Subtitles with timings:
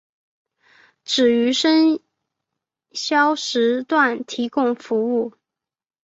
[1.03, 1.99] 只于深
[2.91, 5.33] 宵时段提供服务。